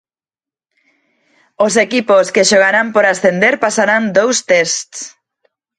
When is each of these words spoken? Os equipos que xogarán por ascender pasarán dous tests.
Os 1.65 1.73
equipos 1.85 2.25
que 2.33 2.47
xogarán 2.49 2.87
por 2.95 3.05
ascender 3.07 3.53
pasarán 3.65 4.03
dous 4.17 4.37
tests. 4.49 4.97